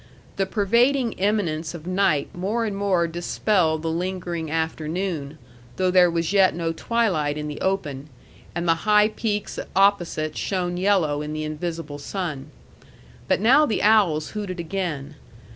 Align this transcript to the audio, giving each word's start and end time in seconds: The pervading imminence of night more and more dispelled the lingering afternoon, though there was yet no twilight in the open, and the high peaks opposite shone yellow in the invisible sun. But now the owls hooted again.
The 0.37 0.47
pervading 0.47 1.11
imminence 1.11 1.75
of 1.75 1.85
night 1.85 2.33
more 2.33 2.65
and 2.65 2.75
more 2.75 3.05
dispelled 3.05 3.83
the 3.83 3.91
lingering 3.91 4.49
afternoon, 4.49 5.37
though 5.75 5.91
there 5.91 6.09
was 6.09 6.33
yet 6.33 6.55
no 6.55 6.71
twilight 6.71 7.37
in 7.37 7.47
the 7.47 7.61
open, 7.61 8.09
and 8.55 8.67
the 8.67 8.73
high 8.89 9.09
peaks 9.09 9.59
opposite 9.75 10.35
shone 10.35 10.75
yellow 10.77 11.21
in 11.21 11.33
the 11.33 11.43
invisible 11.43 11.99
sun. 11.99 12.49
But 13.27 13.41
now 13.41 13.67
the 13.67 13.83
owls 13.83 14.29
hooted 14.31 14.59
again. 14.59 15.17